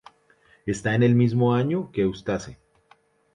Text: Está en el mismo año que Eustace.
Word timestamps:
Está 0.65 0.95
en 0.95 1.03
el 1.03 1.13
mismo 1.13 1.53
año 1.53 1.91
que 1.91 2.01
Eustace. 2.01 2.57